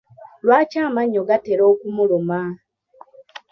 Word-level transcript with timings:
Lwaki 0.43 0.77
amannyo 0.87 1.21
gatera 1.29 1.63
okumuluma? 1.71 2.39